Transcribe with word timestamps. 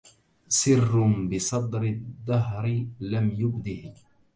سِرٌّ 0.47 1.03
بصدر 1.29 1.81
الدهرِ 1.83 2.85
لم 2.99 3.29
يُبده 3.31 3.93